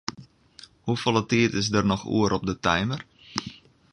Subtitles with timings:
[0.87, 3.01] Hoefolle tiid is der noch oer op 'e timer?